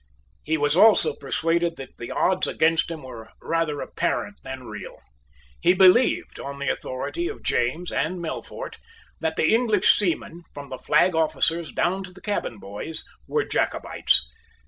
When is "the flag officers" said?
10.69-11.71